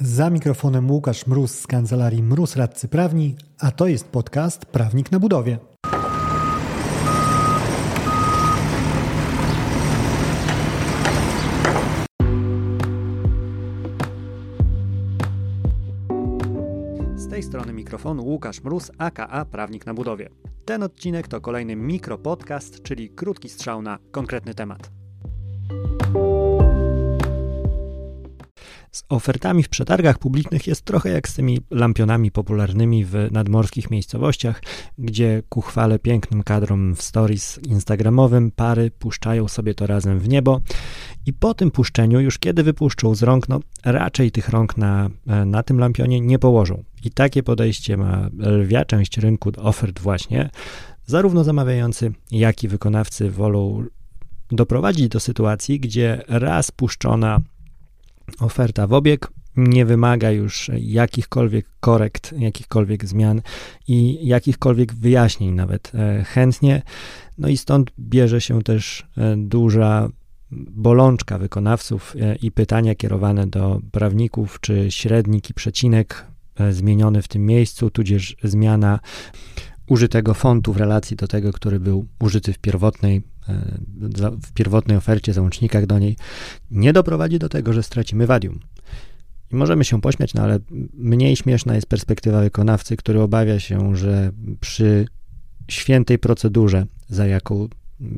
Za 0.00 0.30
mikrofonem 0.30 0.90
Łukasz 0.90 1.26
Mróz 1.26 1.58
z 1.60 1.66
kancelarii 1.66 2.22
Mróz 2.22 2.56
Radcy 2.56 2.88
Prawni, 2.88 3.36
a 3.58 3.70
to 3.70 3.86
jest 3.86 4.08
podcast 4.08 4.66
Prawnik 4.66 5.12
na 5.12 5.20
budowie. 5.20 5.58
Z 17.16 17.28
tej 17.30 17.42
strony 17.42 17.72
mikrofonu 17.72 18.24
Łukasz 18.24 18.64
Mróz, 18.64 18.90
aka 18.98 19.44
Prawnik 19.44 19.86
na 19.86 19.94
budowie. 19.94 20.28
Ten 20.64 20.82
odcinek 20.82 21.28
to 21.28 21.40
kolejny 21.40 21.76
mikropodcast, 21.76 22.82
czyli 22.82 23.10
krótki 23.10 23.48
strzał 23.48 23.82
na 23.82 23.98
konkretny 24.10 24.54
temat. 24.54 24.95
Z 28.96 29.04
ofertami 29.08 29.62
w 29.62 29.68
przetargach 29.68 30.18
publicznych 30.18 30.66
jest 30.66 30.82
trochę 30.82 31.10
jak 31.10 31.28
z 31.28 31.34
tymi 31.34 31.60
lampionami 31.70 32.30
popularnymi 32.30 33.04
w 33.04 33.14
nadmorskich 33.30 33.90
miejscowościach, 33.90 34.62
gdzie 34.98 35.42
ku 35.48 35.60
chwale 35.60 35.98
pięknym 35.98 36.42
kadrom 36.42 36.94
w 36.94 37.02
stories 37.02 37.60
instagramowym 37.68 38.50
pary 38.50 38.90
puszczają 38.90 39.48
sobie 39.48 39.74
to 39.74 39.86
razem 39.86 40.18
w 40.18 40.28
niebo 40.28 40.60
i 41.26 41.32
po 41.32 41.54
tym 41.54 41.70
puszczeniu, 41.70 42.20
już 42.20 42.38
kiedy 42.38 42.62
wypuszczą 42.62 43.14
z 43.14 43.22
rąk, 43.22 43.48
no 43.48 43.60
raczej 43.84 44.30
tych 44.30 44.48
rąk 44.48 44.76
na, 44.76 45.10
na 45.46 45.62
tym 45.62 45.78
lampionie 45.78 46.20
nie 46.20 46.38
położą. 46.38 46.84
I 47.04 47.10
takie 47.10 47.42
podejście 47.42 47.96
ma 47.96 48.28
lwia 48.38 48.84
część 48.84 49.18
rynku 49.18 49.52
ofert 49.56 50.00
właśnie. 50.00 50.50
Zarówno 51.06 51.44
zamawiający, 51.44 52.12
jak 52.30 52.64
i 52.64 52.68
wykonawcy 52.68 53.30
wolą 53.30 53.84
doprowadzić 54.50 55.08
do 55.08 55.20
sytuacji, 55.20 55.80
gdzie 55.80 56.22
raz 56.28 56.70
puszczona 56.70 57.40
oferta 58.40 58.86
w 58.86 58.92
obieg 58.92 59.30
nie 59.56 59.86
wymaga 59.86 60.30
już 60.30 60.70
jakichkolwiek 60.78 61.66
korekt, 61.80 62.34
jakichkolwiek 62.38 63.04
zmian 63.04 63.42
i 63.88 64.26
jakichkolwiek 64.26 64.94
wyjaśnień 64.94 65.54
nawet 65.54 65.92
e, 65.94 66.24
chętnie. 66.24 66.82
No 67.38 67.48
i 67.48 67.56
stąd 67.56 67.92
bierze 67.98 68.40
się 68.40 68.62
też 68.62 69.06
e, 69.16 69.36
duża 69.36 70.08
bolączka 70.70 71.38
wykonawców 71.38 72.16
e, 72.20 72.36
i 72.36 72.50
pytania 72.50 72.94
kierowane 72.94 73.46
do 73.46 73.80
prawników, 73.92 74.60
czy 74.60 74.86
średnik 74.90 75.50
i 75.50 75.54
przecinek 75.54 76.26
zmieniony 76.70 77.22
w 77.22 77.28
tym 77.28 77.46
miejscu, 77.46 77.90
tudzież 77.90 78.36
zmiana 78.42 79.00
użytego 79.86 80.34
fontu 80.34 80.72
w 80.72 80.76
relacji 80.76 81.16
do 81.16 81.26
tego, 81.26 81.52
który 81.52 81.80
był 81.80 82.06
użyty 82.20 82.52
w 82.52 82.58
pierwotnej 82.58 83.22
w 84.42 84.52
pierwotnej 84.52 84.96
ofercie, 84.96 85.32
załącznikach 85.32 85.86
do 85.86 85.98
niej, 85.98 86.16
nie 86.70 86.92
doprowadzi 86.92 87.38
do 87.38 87.48
tego, 87.48 87.72
że 87.72 87.82
stracimy 87.82 88.26
wadium. 88.26 88.60
I 89.52 89.56
możemy 89.56 89.84
się 89.84 90.00
pośmiać, 90.00 90.34
no 90.34 90.42
ale 90.42 90.58
mniej 90.94 91.36
śmieszna 91.36 91.74
jest 91.74 91.86
perspektywa 91.86 92.40
wykonawcy, 92.40 92.96
który 92.96 93.20
obawia 93.20 93.60
się, 93.60 93.96
że 93.96 94.32
przy 94.60 95.06
świętej 95.68 96.18
procedurze, 96.18 96.86
za 97.08 97.26
jaką 97.26 97.68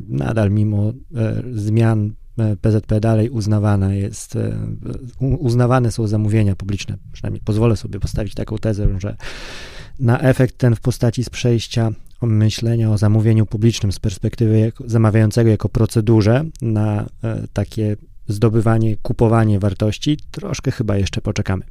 nadal 0.08 0.50
mimo 0.50 0.92
e, 1.16 1.42
zmian 1.54 2.12
PZP 2.60 2.96
e, 2.96 3.00
dalej 3.00 3.30
uznawana 3.30 3.94
jest, 3.94 4.38
uznawane 5.20 5.90
są 5.90 6.06
zamówienia 6.06 6.56
publiczne, 6.56 6.96
przynajmniej 7.12 7.42
pozwolę 7.44 7.76
sobie 7.76 8.00
postawić 8.00 8.34
taką 8.34 8.58
tezę, 8.58 9.00
że 9.00 9.16
na 9.98 10.20
efekt 10.20 10.58
ten 10.58 10.74
w 10.74 10.80
postaci 10.80 11.24
z 11.24 11.30
przejścia 11.30 11.90
myślenia 12.22 12.90
o 12.90 12.98
zamówieniu 12.98 13.46
publicznym 13.46 13.92
z 13.92 13.98
perspektywy 13.98 14.72
zamawiającego 14.86 15.50
jako 15.50 15.68
procedurze 15.68 16.44
na 16.62 17.06
e, 17.24 17.46
takie 17.52 17.96
zdobywanie, 18.28 18.96
kupowanie 18.96 19.58
wartości, 19.58 20.18
troszkę 20.30 20.70
chyba 20.70 20.96
jeszcze 20.96 21.20
poczekamy. 21.20 21.64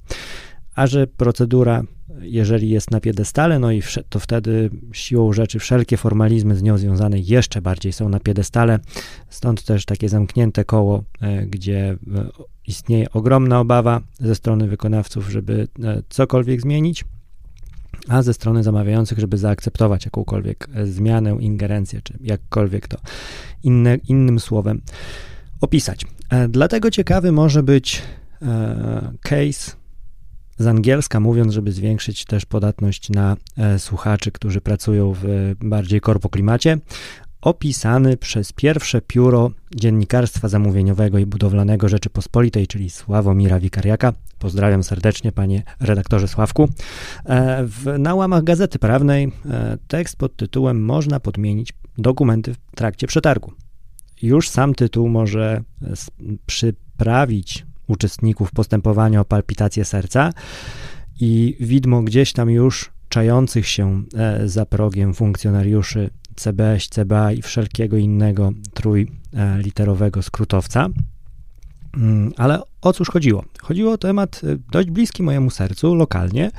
A 0.76 0.88
że 0.88 1.08
procedura, 1.08 1.84
jeżeli 2.22 2.70
jest 2.70 2.92
na 2.92 3.00
piedestale, 3.00 3.60
no 3.60 3.72
i 3.72 3.82
to 4.10 4.20
wtedy 4.20 4.70
siłą 4.92 5.34
rzeczy 5.34 5.60
wszelkie 5.60 5.98
formalizmy 5.98 6.56
z 6.56 6.64
nią 6.64 6.78
związane 6.78 7.20
jeszcze 7.20 7.62
bardziej 7.62 7.94
są 7.94 8.10
na 8.10 8.20
piedestale. 8.20 8.80
Stąd 9.30 9.64
też 9.64 9.86
takie 9.86 10.10
zamknięte 10.10 10.66
koło, 10.66 11.04
e, 11.22 11.46
gdzie 11.46 11.90
e, 11.90 11.98
istnieje 12.68 13.12
ogromna 13.12 13.60
obawa 13.60 14.02
ze 14.20 14.36
strony 14.36 14.68
wykonawców, 14.68 15.30
żeby 15.30 15.68
cokolwiek 16.10 16.62
zmienić 16.62 17.06
a 18.10 18.22
ze 18.22 18.34
strony 18.34 18.64
zamawiających, 18.64 19.20
żeby 19.20 19.38
zaakceptować 19.38 20.06
jakąkolwiek 20.06 20.68
e, 20.74 20.86
zmianę, 20.86 21.38
ingerencję, 21.40 22.02
czy 22.02 22.14
jakkolwiek 22.22 22.88
to 22.88 22.98
inne, 23.64 23.96
innym 23.96 24.40
słowem 24.40 24.82
opisać. 25.62 26.06
E, 26.30 26.48
dlatego 26.48 26.92
ciekawy 26.92 27.32
może 27.32 27.64
być 27.64 28.02
e, 28.42 29.12
case 29.22 29.72
z 30.60 30.68
angielska, 30.68 31.20
mówiąc, 31.20 31.54
żeby 31.54 31.72
zwiększyć 31.72 32.26
też 32.26 32.46
podatność 32.46 33.10
na 33.10 33.38
słuchaczy, 33.78 34.32
którzy 34.32 34.62
pracują 34.62 35.14
w 35.22 35.54
bardziej 35.60 36.02
korpoklimacie, 36.02 36.78
opisany 37.42 38.18
przez 38.18 38.54
pierwsze 38.54 39.02
pióro 39.02 39.52
dziennikarstwa 39.76 40.48
zamówieniowego 40.48 41.18
i 41.18 41.26
budowlanego 41.26 41.90
Rzeczypospolitej, 41.90 42.68
czyli 42.68 42.90
Sławomira 42.90 43.60
Wikariaka. 43.60 44.14
Pozdrawiam 44.40 44.84
serdecznie, 44.84 45.32
panie 45.32 45.64
redaktorze 45.80 46.28
Sławku. 46.28 46.70
E, 47.26 47.64
w, 47.64 48.00
na 48.00 48.16
łamach 48.16 48.44
Gazety 48.44 48.80
Prawnej 48.80 49.32
e, 49.46 49.78
tekst 49.88 50.18
pod 50.18 50.36
tytułem 50.36 50.86
Można 50.86 51.20
podmienić 51.20 51.74
dokumenty 51.98 52.54
w 52.54 52.58
trakcie 52.76 53.08
przetargu. 53.08 53.54
Już 54.22 54.50
sam 54.50 54.76
tytuł 54.76 55.10
może 55.10 55.64
przyprawić 56.46 57.66
uczestników 57.88 58.52
postępowania 58.52 59.22
o 59.22 59.26
palpitację 59.26 59.86
serca 59.86 60.34
i 61.20 61.58
widmo 61.60 62.04
gdzieś 62.04 62.34
tam 62.34 62.50
już 62.50 62.92
czających 63.10 63.68
się 63.68 64.04
e, 64.16 64.48
za 64.48 64.66
progiem 64.66 65.14
funkcjonariuszy 65.14 66.10
CBS, 66.38 66.90
CBA 66.90 67.32
i 67.32 67.42
wszelkiego 67.42 67.98
innego 67.98 68.52
trójliterowego 68.74 70.22
skrótowca. 70.24 70.90
Mm, 71.98 72.34
ale 72.38 72.62
o 72.82 72.94
cóż 72.94 73.10
chodziło? 73.10 73.44
Chodziło 73.62 73.92
o 73.92 73.98
temat 73.98 74.42
y, 74.44 74.60
dość 74.72 74.90
bliski 74.90 75.24
mojemu 75.24 75.50
sercu 75.50 75.96
lokalnie, 75.96 76.52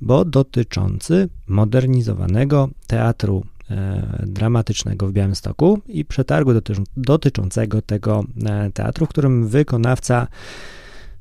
bo 0.00 0.24
dotyczący 0.24 1.28
modernizowanego 1.46 2.68
teatru 2.86 3.44
e, 3.70 4.24
dramatycznego 4.26 5.06
w 5.06 5.12
Białymstoku 5.12 5.80
i 5.86 6.04
przetargu 6.04 6.52
dotyczącego 6.96 7.82
tego 7.82 8.24
e, 8.46 8.70
teatru, 8.70 9.06
w 9.06 9.08
którym 9.08 9.48
wykonawca 9.48 10.28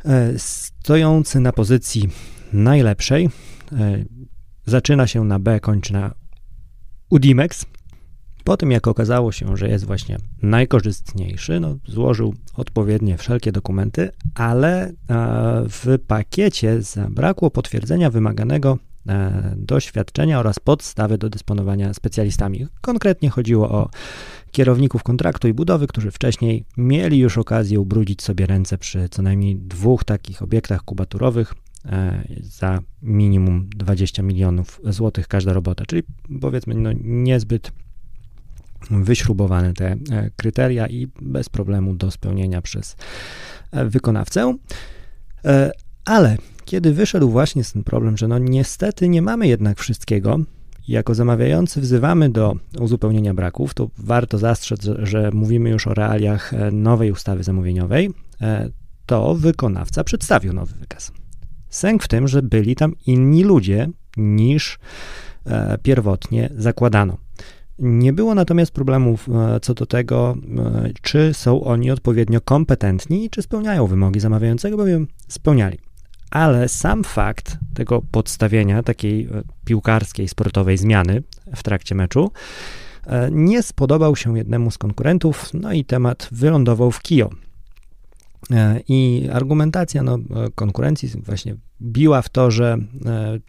e, 0.05 0.39
stojący 0.39 1.39
na 1.39 1.51
pozycji 1.51 2.09
najlepszej 2.53 3.29
zaczyna 4.65 5.07
się 5.07 5.23
na 5.23 5.39
B, 5.39 5.59
kończy 5.59 5.93
na 5.93 6.13
Udimex, 7.09 7.65
po 8.43 8.57
tym, 8.57 8.71
jak 8.71 8.87
okazało 8.87 9.31
się, 9.31 9.57
że 9.57 9.69
jest 9.69 9.85
właśnie 9.85 10.17
najkorzystniejszy, 10.41 11.59
no, 11.59 11.77
złożył 11.87 12.33
odpowiednie 12.55 13.17
wszelkie 13.17 13.51
dokumenty, 13.51 14.09
ale 14.35 14.87
e, 14.87 14.93
w 15.69 15.99
pakiecie 16.07 16.81
zabrakło 16.81 17.51
potwierdzenia 17.51 18.09
wymaganego 18.09 18.77
e, 19.07 19.53
doświadczenia 19.57 20.39
oraz 20.39 20.59
podstawy 20.59 21.17
do 21.17 21.29
dysponowania 21.29 21.93
specjalistami. 21.93 22.67
Konkretnie 22.81 23.29
chodziło 23.29 23.69
o 23.69 23.89
kierowników 24.51 25.03
kontraktu 25.03 25.47
i 25.47 25.53
budowy, 25.53 25.87
którzy 25.87 26.11
wcześniej 26.11 26.65
mieli 26.77 27.19
już 27.19 27.37
okazję 27.37 27.79
ubrudzić 27.79 28.21
sobie 28.21 28.45
ręce 28.45 28.77
przy 28.77 29.09
co 29.09 29.21
najmniej 29.21 29.55
dwóch 29.55 30.03
takich 30.03 30.41
obiektach 30.41 30.83
kubaturowych 30.83 31.53
e, 31.85 32.23
za 32.41 32.79
minimum 33.01 33.69
20 33.75 34.23
milionów 34.23 34.81
złotych 34.83 35.27
każda 35.27 35.53
robota, 35.53 35.85
czyli 35.85 36.03
powiedzmy 36.41 36.75
no, 36.75 36.89
niezbyt 37.03 37.71
wyśrubowane 38.89 39.73
te 39.73 39.85
e, 39.85 39.97
kryteria 40.35 40.87
i 40.87 41.07
bez 41.21 41.49
problemu 41.49 41.93
do 41.93 42.11
spełnienia 42.11 42.61
przez 42.61 42.95
e, 43.71 43.85
wykonawcę. 43.85 44.57
E, 45.45 45.71
ale 46.05 46.37
kiedy 46.65 46.93
wyszedł 46.93 47.29
właśnie 47.29 47.63
ten 47.63 47.83
problem, 47.83 48.17
że 48.17 48.27
no 48.27 48.39
niestety 48.39 49.09
nie 49.09 49.21
mamy 49.21 49.47
jednak 49.47 49.79
wszystkiego, 49.79 50.39
jako 50.87 51.15
zamawiający 51.15 51.81
wzywamy 51.81 52.29
do 52.29 52.55
uzupełnienia 52.79 53.33
braków, 53.33 53.73
to 53.73 53.89
warto 53.97 54.37
zastrzec, 54.37 54.87
że 54.99 55.31
mówimy 55.33 55.69
już 55.69 55.87
o 55.87 55.93
realiach 55.93 56.51
nowej 56.71 57.11
ustawy 57.11 57.43
zamówieniowej, 57.43 58.09
to 59.05 59.35
wykonawca 59.35 60.03
przedstawił 60.03 60.53
nowy 60.53 60.73
wykaz. 60.75 61.11
Sęk 61.69 62.03
w 62.03 62.07
tym, 62.07 62.27
że 62.27 62.41
byli 62.41 62.75
tam 62.75 62.95
inni 63.05 63.43
ludzie 63.43 63.89
niż 64.17 64.79
pierwotnie 65.83 66.49
zakładano. 66.55 67.17
Nie 67.81 68.13
było 68.13 68.35
natomiast 68.35 68.71
problemów 68.71 69.29
e, 69.29 69.59
co 69.59 69.73
do 69.73 69.85
tego, 69.85 70.35
e, 70.57 70.89
czy 71.01 71.33
są 71.33 71.63
oni 71.63 71.91
odpowiednio 71.91 72.41
kompetentni 72.41 73.25
i 73.25 73.29
czy 73.29 73.41
spełniają 73.41 73.87
wymogi 73.87 74.19
zamawiającego, 74.19 74.77
bowiem 74.77 75.07
spełniali. 75.27 75.77
Ale 76.31 76.69
sam 76.69 77.03
fakt 77.03 77.57
tego 77.73 78.01
podstawienia 78.11 78.83
takiej 78.83 79.25
e, 79.25 79.43
piłkarskiej, 79.65 80.27
sportowej 80.27 80.77
zmiany 80.77 81.23
w 81.55 81.63
trakcie 81.63 81.95
meczu 81.95 82.31
nie 83.31 83.63
spodobał 83.63 84.15
się 84.15 84.37
jednemu 84.37 84.71
z 84.71 84.77
konkurentów, 84.77 85.49
no 85.53 85.73
i 85.73 85.85
temat 85.85 86.27
wylądował 86.31 86.91
w 86.91 87.01
KIO. 87.01 87.29
I 88.87 89.29
argumentacja 89.31 90.03
no, 90.03 90.17
konkurencji 90.55 91.09
właśnie 91.09 91.55
biła 91.81 92.21
w 92.21 92.29
to, 92.29 92.51
że 92.51 92.77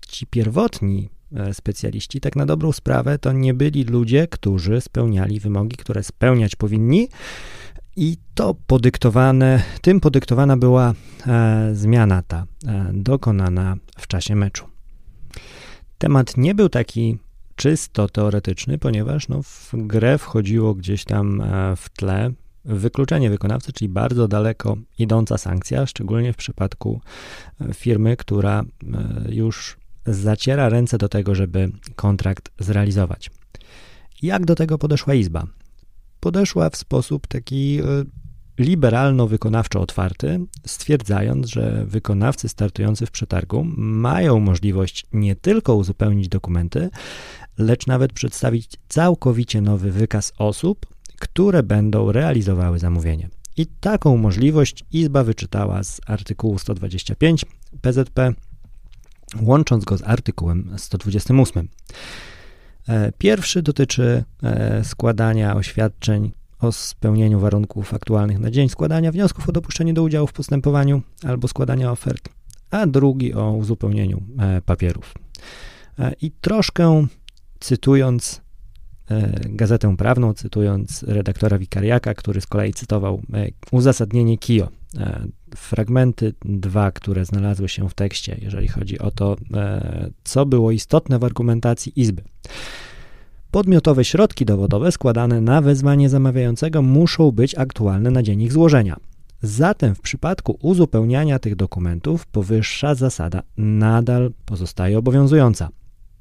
ci 0.08 0.26
pierwotni 0.26 1.08
specjaliści, 1.52 2.20
tak 2.20 2.36
na 2.36 2.46
dobrą 2.46 2.72
sprawę, 2.72 3.18
to 3.18 3.32
nie 3.32 3.54
byli 3.54 3.84
ludzie, 3.84 4.28
którzy 4.28 4.80
spełniali 4.80 5.40
wymogi, 5.40 5.76
które 5.76 6.02
spełniać 6.02 6.56
powinni. 6.56 7.08
I 7.96 8.16
to 8.34 8.54
podyktowane, 8.66 9.62
tym 9.82 10.00
podyktowana 10.00 10.56
była 10.56 10.94
e, 11.26 11.70
zmiana 11.74 12.22
ta 12.22 12.46
e, 12.66 12.90
dokonana 12.92 13.76
w 13.98 14.06
czasie 14.06 14.36
meczu. 14.36 14.64
Temat 15.98 16.36
nie 16.36 16.54
był 16.54 16.68
taki 16.68 17.18
czysto 17.56 18.08
teoretyczny, 18.08 18.78
ponieważ 18.78 19.28
no, 19.28 19.42
w 19.42 19.72
grę 19.72 20.18
wchodziło 20.18 20.74
gdzieś 20.74 21.04
tam 21.04 21.40
e, 21.40 21.76
w 21.76 21.88
tle 21.88 22.32
wykluczenie 22.64 23.30
wykonawcy, 23.30 23.72
czyli 23.72 23.88
bardzo 23.88 24.28
daleko 24.28 24.76
idąca 24.98 25.38
sankcja, 25.38 25.86
szczególnie 25.86 26.32
w 26.32 26.36
przypadku 26.36 27.00
e, 27.60 27.74
firmy, 27.74 28.16
która 28.16 28.60
e, 28.60 28.64
już 29.34 29.76
zaciera 30.06 30.68
ręce 30.68 30.98
do 30.98 31.08
tego, 31.08 31.34
żeby 31.34 31.72
kontrakt 31.96 32.50
zrealizować. 32.58 33.30
Jak 34.22 34.46
do 34.46 34.54
tego 34.54 34.78
podeszła 34.78 35.14
Izba? 35.14 35.46
Podeszła 36.20 36.70
w 36.70 36.76
sposób 36.76 37.26
taki 37.26 37.80
liberalno-wykonawczo 38.58 39.80
otwarty, 39.80 40.40
stwierdzając, 40.66 41.46
że 41.46 41.84
wykonawcy 41.86 42.48
startujący 42.48 43.06
w 43.06 43.10
przetargu 43.10 43.64
mają 43.76 44.40
możliwość 44.40 45.06
nie 45.12 45.36
tylko 45.36 45.74
uzupełnić 45.74 46.28
dokumenty, 46.28 46.90
lecz 47.58 47.86
nawet 47.86 48.12
przedstawić 48.12 48.70
całkowicie 48.88 49.60
nowy 49.60 49.92
wykaz 49.92 50.32
osób, 50.38 50.86
które 51.20 51.62
będą 51.62 52.12
realizowały 52.12 52.78
zamówienie. 52.78 53.28
I 53.56 53.66
taką 53.66 54.16
możliwość 54.16 54.84
Izba 54.92 55.24
wyczytała 55.24 55.82
z 55.82 56.00
artykułu 56.06 56.58
125 56.58 57.44
PZP, 57.80 58.32
łącząc 59.40 59.84
go 59.84 59.96
z 59.96 60.02
artykułem 60.02 60.70
128. 60.76 61.68
E, 62.88 63.12
pierwszy 63.18 63.62
dotyczy 63.62 64.24
e, 64.42 64.84
składania 64.84 65.56
oświadczeń 65.56 66.32
o 66.60 66.72
spełnieniu 66.72 67.40
warunków 67.40 67.94
aktualnych 67.94 68.38
na 68.38 68.50
dzień 68.50 68.68
składania 68.68 69.12
wniosków 69.12 69.48
o 69.48 69.52
dopuszczenie 69.52 69.94
do 69.94 70.02
udziału 70.02 70.26
w 70.26 70.32
postępowaniu 70.32 71.02
albo 71.24 71.48
składania 71.48 71.92
ofert, 71.92 72.28
a 72.70 72.86
drugi 72.86 73.34
o 73.34 73.52
uzupełnieniu 73.52 74.22
e, 74.38 74.62
papierów. 74.62 75.14
I 76.20 76.30
troszkę 76.30 77.06
cytując 77.60 78.40
gazetę 79.44 79.96
prawną, 79.96 80.34
cytując 80.34 81.02
redaktora 81.02 81.58
Wikariaka, 81.58 82.14
który 82.14 82.40
z 82.40 82.46
kolei 82.46 82.72
cytował 82.72 83.22
uzasadnienie 83.70 84.38
KIO. 84.38 84.68
E, 84.98 85.26
fragmenty 85.56 86.34
dwa, 86.44 86.92
które 86.92 87.24
znalazły 87.24 87.68
się 87.68 87.88
w 87.88 87.94
tekście, 87.94 88.36
jeżeli 88.42 88.68
chodzi 88.68 88.98
o 88.98 89.10
to, 89.10 89.36
co 90.24 90.46
było 90.46 90.70
istotne 90.70 91.18
w 91.18 91.24
argumentacji 91.24 91.92
Izby. 91.96 92.22
Podmiotowe 93.50 94.04
środki 94.04 94.44
dowodowe 94.44 94.92
składane 94.92 95.40
na 95.40 95.60
wezwanie 95.60 96.08
zamawiającego 96.08 96.82
muszą 96.82 97.30
być 97.30 97.58
aktualne 97.58 98.10
na 98.10 98.22
dzień 98.22 98.42
ich 98.42 98.52
złożenia. 98.52 98.96
Zatem 99.42 99.94
w 99.94 100.00
przypadku 100.00 100.58
uzupełniania 100.62 101.38
tych 101.38 101.56
dokumentów 101.56 102.26
powyższa 102.26 102.94
zasada 102.94 103.42
nadal 103.56 104.32
pozostaje 104.44 104.98
obowiązująca. 104.98 105.68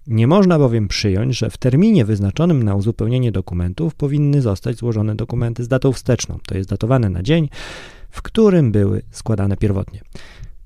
Nie 0.08 0.28
można 0.28 0.60
bowiem 0.60 0.88
przyjąć, 0.88 1.38
że 1.38 1.50
w 1.50 1.58
terminie 1.58 2.06
wyznaczonym 2.06 2.64
na 2.64 2.76
uzupełnienie 2.76 3.32
dokumentów 3.32 3.96
powinny 3.96 4.42
zostać 4.42 4.78
złożone 4.78 5.16
dokumenty 5.16 5.64
z 5.64 5.68
datą 5.68 5.92
wsteczną, 5.92 6.40
to 6.48 6.58
jest 6.58 6.70
datowane 6.70 7.10
na 7.10 7.24
dzień, 7.24 7.50
w 8.12 8.22
którym 8.22 8.72
były 8.72 9.02
składane 9.12 9.58
pierwotnie. 9.58 10.02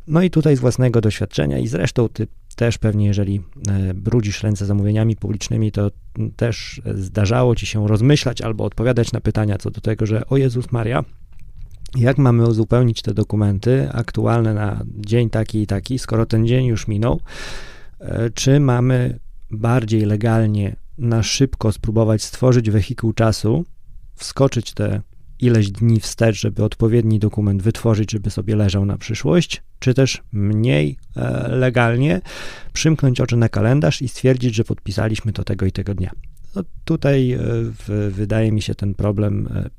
No 0.07 0.21
i 0.21 0.29
tutaj 0.29 0.55
z 0.55 0.59
własnego 0.59 1.01
doświadczenia 1.01 1.57
i 1.57 1.67
zresztą 1.67 2.09
ty 2.09 2.27
też 2.55 2.77
pewnie, 2.77 3.05
jeżeli 3.05 3.41
e, 3.67 3.93
brudzisz 3.93 4.43
ręce 4.43 4.65
zamówieniami 4.65 5.15
publicznymi, 5.15 5.71
to 5.71 5.91
też 6.35 6.81
zdarzało 6.95 7.55
ci 7.55 7.65
się 7.65 7.87
rozmyślać 7.87 8.41
albo 8.41 8.63
odpowiadać 8.63 9.11
na 9.11 9.21
pytania 9.21 9.57
co 9.57 9.71
do 9.71 9.81
tego, 9.81 10.05
że 10.05 10.25
o 10.25 10.37
Jezus 10.37 10.71
Maria, 10.71 11.03
jak 11.95 12.17
mamy 12.17 12.47
uzupełnić 12.47 13.01
te 13.01 13.13
dokumenty 13.13 13.89
aktualne 13.91 14.53
na 14.53 14.83
dzień 14.97 15.29
taki 15.29 15.61
i 15.61 15.67
taki, 15.67 15.99
skoro 15.99 16.25
ten 16.25 16.47
dzień 16.47 16.65
już 16.65 16.87
minął, 16.87 17.21
e, 17.99 18.29
czy 18.29 18.59
mamy 18.59 19.19
bardziej 19.51 20.05
legalnie 20.05 20.75
na 20.97 21.23
szybko 21.23 21.71
spróbować 21.71 22.23
stworzyć 22.23 22.69
wehikuł 22.69 23.13
czasu, 23.13 23.65
wskoczyć 24.15 24.73
te 24.73 25.01
ileś 25.39 25.71
dni 25.71 25.99
wstecz, 25.99 26.35
żeby 26.35 26.63
odpowiedni 26.63 27.19
dokument 27.19 27.61
wytworzyć, 27.61 28.11
żeby 28.11 28.29
sobie 28.29 28.55
leżał 28.55 28.85
na 28.85 28.97
przyszłość, 28.97 29.63
czy 29.79 29.93
też 29.93 30.23
mniej 30.31 30.97
e, 31.15 31.47
legalnie 31.47 32.21
przymknąć 32.73 33.21
oczy 33.21 33.37
na 33.37 33.49
kalendarz 33.49 34.01
i 34.01 34.07
stwierdzić, 34.07 34.55
że 34.55 34.63
podpisaliśmy 34.63 35.33
to 35.33 35.43
tego 35.43 35.65
i 35.65 35.71
tego 35.71 35.95
dnia. 35.95 36.11
No 36.55 36.63
tutaj 36.85 37.31
e, 37.31 37.37
w, 37.87 38.11
wydaje 38.15 38.51
mi 38.51 38.61
się 38.61 38.75
ten 38.75 38.95
problem 38.95 39.47
e, 39.55 39.69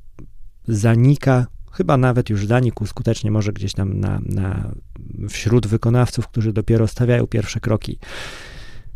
zanika, 0.67 1.47
chyba 1.71 1.97
nawet 1.97 2.29
już 2.29 2.47
zanikł 2.47 2.85
skutecznie, 2.85 3.31
może 3.31 3.53
gdzieś 3.53 3.73
tam 3.73 3.99
na, 3.99 4.19
na, 4.25 4.71
wśród 5.29 5.67
wykonawców, 5.67 6.27
którzy 6.27 6.53
dopiero 6.53 6.87
stawiają 6.87 7.27
pierwsze 7.27 7.59
kroki 7.59 7.99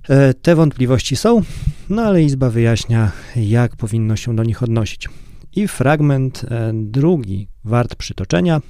E, 0.10 0.34
te 0.34 0.56
wątpliwości 0.56 1.16
są, 1.16 1.42
no 1.90 2.02
ale 2.02 2.24
Izba 2.24 2.50
wyjaśnia, 2.50 3.12
jak 3.36 3.76
powinno 3.76 4.16
się 4.16 4.36
do 4.36 4.44
nich 4.44 4.64
odnosić. 4.64 5.10
I 5.56 5.68
fragment 5.68 6.44
e, 6.44 6.72
drugi, 6.74 7.48
wart 7.64 7.96
przytoczenia. 7.96 8.62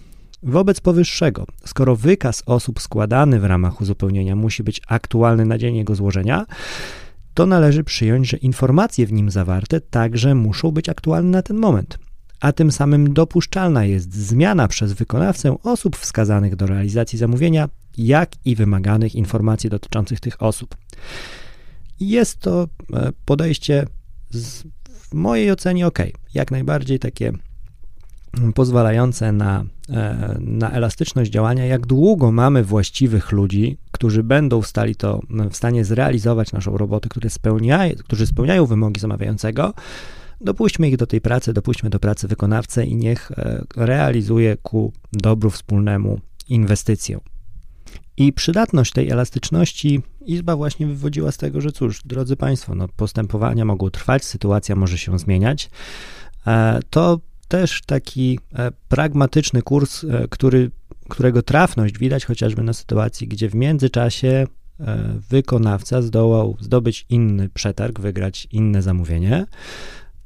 Wobec 0.43 0.81
powyższego, 0.81 1.45
skoro 1.65 1.95
wykaz 1.95 2.43
osób 2.45 2.81
składany 2.81 3.39
w 3.39 3.43
ramach 3.43 3.81
uzupełnienia 3.81 4.35
musi 4.35 4.63
być 4.63 4.81
aktualny 4.87 5.45
na 5.45 5.57
dzień 5.57 5.75
jego 5.75 5.95
złożenia, 5.95 6.45
to 7.33 7.45
należy 7.45 7.83
przyjąć, 7.83 8.29
że 8.29 8.37
informacje 8.37 9.07
w 9.07 9.13
nim 9.13 9.31
zawarte 9.31 9.81
także 9.81 10.35
muszą 10.35 10.71
być 10.71 10.89
aktualne 10.89 11.29
na 11.29 11.41
ten 11.41 11.57
moment, 11.57 11.99
a 12.39 12.51
tym 12.51 12.71
samym 12.71 13.13
dopuszczalna 13.13 13.85
jest 13.85 14.13
zmiana 14.13 14.67
przez 14.67 14.93
wykonawcę 14.93 15.55
osób 15.63 15.97
wskazanych 15.97 16.55
do 16.55 16.67
realizacji 16.67 17.19
zamówienia 17.19 17.69
jak 17.97 18.31
i 18.45 18.55
wymaganych 18.55 19.15
informacji 19.15 19.69
dotyczących 19.69 20.19
tych 20.19 20.41
osób. 20.41 20.75
Jest 21.99 22.39
to 22.39 22.67
e, 22.93 23.11
podejście 23.25 23.87
z, 24.29 24.63
w 25.11 25.13
mojej 25.13 25.51
ocenie 25.51 25.87
ok, 25.87 25.99
jak 26.33 26.51
najbardziej 26.51 26.99
takie 26.99 27.31
pozwalające 28.55 29.31
na, 29.31 29.65
e, 29.89 30.37
na 30.39 30.71
elastyczność 30.71 31.31
działania, 31.31 31.65
jak 31.65 31.85
długo 31.87 32.31
mamy 32.31 32.63
właściwych 32.63 33.31
ludzi, 33.31 33.77
którzy 33.91 34.23
będą 34.23 34.61
w, 34.61 34.67
stali 34.67 34.95
to, 34.95 35.21
w 35.51 35.55
stanie 35.55 35.85
zrealizować 35.85 36.51
naszą 36.51 36.77
robotę, 36.77 37.09
które 37.09 37.29
spełniają, 37.29 37.95
którzy 37.95 38.27
spełniają 38.27 38.65
wymogi 38.65 39.01
zamawiającego, 39.01 39.73
dopuśćmy 40.41 40.89
ich 40.89 40.97
do 40.97 41.07
tej 41.07 41.21
pracy, 41.21 41.53
dopuśćmy 41.53 41.89
do 41.89 41.99
pracy 41.99 42.27
wykonawcę 42.27 42.85
i 42.85 42.95
niech 42.95 43.31
e, 43.31 43.63
realizuje 43.75 44.57
ku 44.57 44.93
dobru 45.13 45.49
wspólnemu 45.49 46.19
inwestycję. 46.49 47.19
I 48.21 48.33
przydatność 48.33 48.91
tej 48.93 49.09
elastyczności 49.09 50.01
Izba 50.25 50.55
właśnie 50.55 50.87
wywodziła 50.87 51.31
z 51.31 51.37
tego, 51.37 51.61
że 51.61 51.71
cóż, 51.71 52.01
drodzy 52.05 52.35
Państwo, 52.35 52.75
no, 52.75 52.87
postępowania 52.87 53.65
mogą 53.65 53.89
trwać, 53.89 54.25
sytuacja 54.25 54.75
może 54.75 54.97
się 54.97 55.19
zmieniać. 55.19 55.69
E, 56.47 56.79
to 56.89 57.19
też 57.47 57.81
taki 57.85 58.39
e, 58.53 58.71
pragmatyczny 58.89 59.61
kurs, 59.61 60.03
e, 60.03 60.27
który, 60.29 60.71
którego 61.09 61.41
trafność 61.41 61.97
widać 61.97 62.25
chociażby 62.25 62.63
na 62.63 62.73
sytuacji, 62.73 63.27
gdzie 63.27 63.49
w 63.49 63.55
międzyczasie 63.55 64.47
wykonawca 65.29 66.01
zdołał 66.01 66.57
zdobyć 66.59 67.05
inny 67.09 67.49
przetarg, 67.49 67.99
wygrać 67.99 68.47
inne 68.51 68.81
zamówienie 68.81 69.45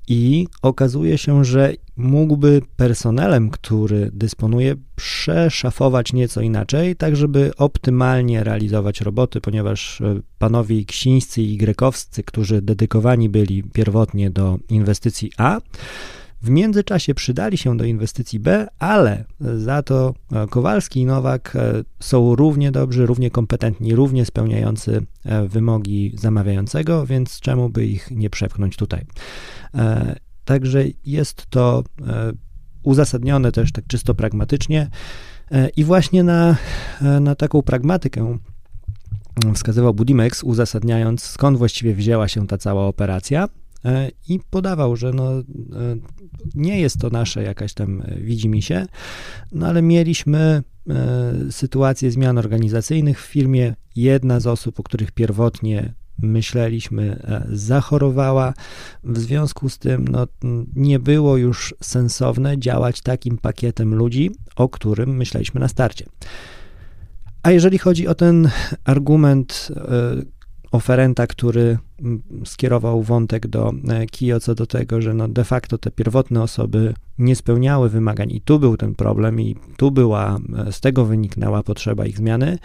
i 0.08 0.48
okazuje 0.62 1.18
się, 1.18 1.46
że 1.46 1.74
mógłby 1.98 2.62
personelem, 2.76 3.50
który 3.50 4.12
dysponuje, 4.14 4.76
przeszafować 4.96 6.14
nieco 6.14 6.42
inaczej, 6.42 6.96
tak 6.96 7.16
żeby 7.16 7.52
optymalnie 7.58 8.44
realizować 8.44 9.02
roboty, 9.02 9.42
ponieważ 9.42 10.02
e, 10.02 10.20
panowie 10.40 10.86
ksińscy 10.86 11.42
i 11.42 11.58
grekowscy, 11.58 12.24
którzy 12.24 12.62
dedykowani 12.62 13.30
byli 13.30 13.64
pierwotnie 13.64 14.30
do 14.30 14.60
inwestycji 14.70 15.32
A, 15.38 15.60
w 16.46 16.50
międzyczasie 16.50 17.16
przydali 17.16 17.58
się 17.58 17.78
do 17.78 17.86
inwestycji 17.86 18.40
B, 18.40 18.68
ale 18.80 19.26
za 19.58 19.84
to 19.84 20.14
e, 20.32 20.48
Kowalski 20.48 21.00
i 21.00 21.06
Nowak 21.06 21.56
e, 21.56 21.84
są 22.00 22.36
równie 22.36 22.72
dobrzy, 22.72 23.06
równie 23.06 23.32
kompetentni, 23.32 23.96
równie 23.96 24.26
spełniający 24.26 25.06
e, 25.26 25.48
wymogi 25.48 26.14
zamawiającego, 26.18 27.06
więc 27.06 27.40
czemu 27.40 27.70
by 27.70 27.86
ich 27.86 28.12
nie 28.12 28.30
przepchnąć 28.30 28.76
tutaj? 28.76 29.06
Także 30.46 30.84
jest 31.06 31.46
to 31.50 31.84
uzasadnione 32.84 33.52
też 33.52 33.72
tak 33.72 33.88
czysto 33.88 34.16
pragmatycznie 34.16 34.90
i 35.78 35.84
właśnie 35.84 36.24
na, 36.24 36.56
na 37.22 37.36
taką 37.36 37.62
pragmatykę 37.62 38.38
wskazywał 39.54 39.94
Budimex, 39.94 40.44
uzasadniając 40.44 41.24
skąd 41.24 41.58
właściwie 41.58 41.96
wzięła 41.96 42.28
się 42.28 42.48
ta 42.48 42.58
cała 42.58 42.88
operacja 42.88 43.48
i 44.30 44.40
podawał, 44.50 44.96
że 44.96 45.14
no, 45.14 45.30
nie 46.56 46.80
jest 46.80 47.00
to 47.00 47.10
nasze 47.10 47.44
jakaś 47.44 47.74
tam 47.74 48.04
widzimy 48.18 48.62
się, 48.62 48.86
no 49.52 49.68
ale 49.68 49.82
mieliśmy 49.82 50.64
sytuację 51.52 52.12
zmian 52.12 52.38
organizacyjnych 52.38 53.22
w 53.22 53.26
firmie. 53.26 53.76
Jedna 53.96 54.40
z 54.40 54.48
osób, 54.48 54.80
o 54.80 54.84
których 54.84 55.12
pierwotnie 55.12 55.94
myśleliśmy, 56.20 57.22
e, 57.24 57.46
zachorowała. 57.50 58.54
W 59.04 59.20
związku 59.20 59.70
z 59.70 59.78
tym 59.78 60.08
no, 60.08 60.28
nie 60.76 61.00
było 61.00 61.38
już 61.38 61.76
sensowne 61.82 62.60
działać 62.60 63.02
takim 63.02 63.38
pakietem 63.38 63.96
ludzi, 63.96 64.32
o 64.56 64.70
którym 64.70 65.16
myśleliśmy 65.16 65.60
na 65.60 65.68
starcie. 65.68 66.06
A 67.44 67.52
jeżeli 67.52 67.78
chodzi 67.78 68.08
o 68.08 68.16
ten 68.16 68.50
argument 68.84 69.68
e, 69.76 69.82
oferenta, 70.76 71.28
który 71.28 71.78
skierował 72.46 73.04
wątek 73.04 73.48
do 73.48 73.74
e, 73.88 74.06
KIO 74.06 74.40
co 74.40 74.56
do 74.56 74.66
tego, 74.66 75.02
że 75.02 75.14
no 75.14 75.28
de 75.28 75.44
facto 75.44 75.78
te 75.78 75.92
pierwotne 75.92 76.42
osoby 76.42 76.94
nie 77.18 77.36
spełniały 77.36 77.90
wymagań 77.90 78.32
i 78.32 78.42
tu 78.42 78.60
był 78.60 78.78
ten 78.78 78.96
problem 78.96 79.42
i 79.42 79.56
tu 79.78 79.92
była, 79.92 80.40
z 80.72 80.80
tego 80.80 81.06
wyniknęła 81.06 81.64
potrzeba 81.64 82.06
ich 82.06 82.18
zmiany, 82.18 82.58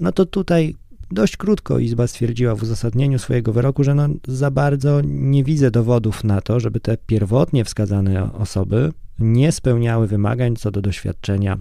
no 0.00 0.12
to 0.12 0.26
tutaj 0.26 0.74
Dość 1.12 1.36
krótko 1.36 1.78
Izba 1.78 2.06
stwierdziła 2.06 2.54
w 2.54 2.62
uzasadnieniu 2.62 3.18
swojego 3.18 3.52
wyroku, 3.52 3.84
że 3.84 3.94
no 3.94 4.08
za 4.28 4.50
bardzo 4.50 5.00
nie 5.04 5.44
widzę 5.44 5.70
dowodów 5.70 6.24
na 6.24 6.40
to, 6.40 6.60
żeby 6.60 6.80
te 6.80 6.96
pierwotnie 7.06 7.64
wskazane 7.64 8.32
osoby 8.32 8.92
nie 9.18 9.52
spełniały 9.52 10.06
wymagań 10.06 10.56
co 10.56 10.70
do 10.70 10.82
doświadczenia, 10.82 11.54
e, 11.54 11.58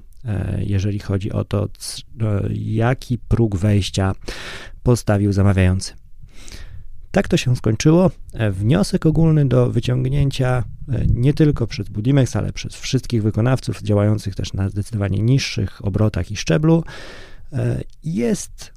jeżeli 0.57 0.99
chodzi 0.99 1.31
o 1.31 1.43
to, 1.43 1.63
e, 1.63 1.67
jaki 2.53 3.17
próg 3.17 3.55
wejścia 3.55 4.15
postawił 4.83 5.33
zamawiający. 5.33 5.93
Tak 7.11 7.27
to 7.27 7.37
się 7.37 7.55
skończyło. 7.55 8.11
E, 8.33 8.51
wniosek 8.51 9.05
ogólny 9.05 9.45
do 9.45 9.71
wyciągnięcia 9.71 10.63
nie 11.07 11.33
tylko 11.33 11.67
przez 11.67 11.89
Budimex, 11.89 12.35
ale 12.35 12.53
przez 12.53 12.75
wszystkich 12.75 13.23
wykonawców 13.23 13.81
działających 13.81 14.35
też 14.35 14.53
na 14.53 14.69
zdecydowanie 14.69 15.19
niższych 15.19 15.85
obrotach 15.85 16.31
i 16.31 16.35
szczeblu 16.35 16.83
jest 18.03 18.73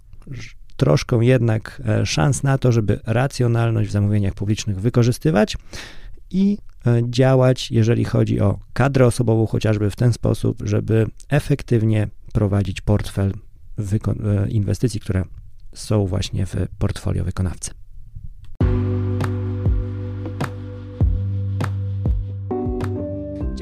troszkę 0.76 1.24
jednak 1.24 1.82
e, 1.84 2.06
szans 2.06 2.42
na 2.42 2.58
to, 2.58 2.72
żeby 2.72 3.00
racjonalność 3.06 3.88
w 3.88 3.92
zamówieniach 3.92 4.34
publicznych 4.34 4.80
wykorzystywać 4.80 5.56
i 6.30 6.58
e, 6.86 7.02
działać, 7.10 7.70
jeżeli 7.70 8.04
chodzi 8.04 8.40
o 8.40 8.58
kadrę 8.72 9.06
osobową, 9.06 9.46
chociażby 9.46 9.90
w 9.90 9.96
ten 9.96 10.12
sposób, 10.12 10.62
żeby 10.64 11.06
efektywnie 11.28 12.08
prowadzić 12.32 12.80
portfel 12.80 13.32
e, 13.78 14.48
inwestycji, 14.48 15.00
które 15.00 15.24
są 15.74 16.06
właśnie 16.06 16.46
w 16.46 16.54
portfolio 16.78 17.24
wykonawcy. 17.24 17.70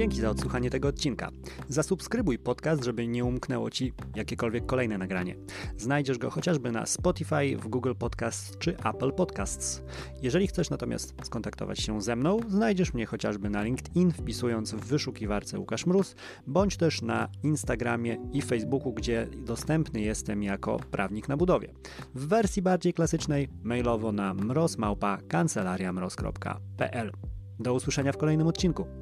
Dzięki 0.03 0.21
za 0.21 0.31
odsłuchanie 0.31 0.71
tego 0.71 0.89
odcinka. 0.89 1.31
Zasubskrybuj 1.69 2.39
podcast, 2.39 2.85
żeby 2.85 3.07
nie 3.07 3.25
umknęło 3.25 3.71
Ci 3.71 3.93
jakiekolwiek 4.17 4.67
kolejne 4.67 4.99
nagranie. 4.99 5.37
Znajdziesz 5.77 6.19
go 6.19 6.31
chociażby 6.31 6.73
na 6.73 6.87
Spotify, 6.87 7.57
w 7.57 7.69
Google 7.69 7.93
Podcasts 7.99 8.59
czy 8.59 8.77
Apple 8.79 9.13
Podcasts. 9.13 9.83
Jeżeli 10.23 10.47
chcesz 10.47 10.71
natomiast 10.71 11.15
skontaktować 11.23 11.81
się 11.81 12.03
ze 12.03 12.17
mną, 12.17 12.41
znajdziesz 12.49 12.95
mnie 12.95 13.07
chociażby 13.07 13.51
na 13.51 13.63
LinkedIn, 13.63 14.13
wpisując 14.13 14.73
w 14.73 14.81
wyszukiwarce 14.81 15.59
Łukasz 15.59 15.87
Mróz, 15.87 16.15
bądź 16.47 16.77
też 16.77 17.03
na 17.03 17.29
Instagramie 17.43 18.17
i 18.33 18.43
Facebooku, 18.43 18.93
gdzie 18.93 19.29
dostępny 19.37 20.01
jestem 20.01 20.43
jako 20.43 20.77
prawnik 20.91 21.29
na 21.29 21.37
budowie. 21.37 21.73
W 22.15 22.27
wersji 22.27 22.63
bardziej 22.63 22.95
klasycznej 22.95 23.49
mailowo 23.63 24.13
na 24.13 24.35
mrozmałpa 24.35 25.19
kancelariamroz.pl. 25.29 27.13
Do 27.59 27.75
usłyszenia 27.75 28.13
w 28.13 28.17
kolejnym 28.17 28.47
odcinku. 28.47 29.02